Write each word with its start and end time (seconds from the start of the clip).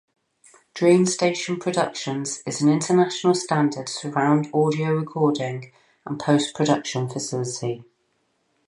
Dream 0.73 1.05
Station 1.05 1.59
Productions 1.59 2.41
is 2.47 2.59
an 2.59 2.69
international 2.69 3.35
standard 3.35 3.87
surround 3.87 4.47
audio 4.51 4.91
recording 4.93 5.71
and 6.07 6.17
post 6.19 6.55
production 6.55 7.07
facility. 7.07 7.83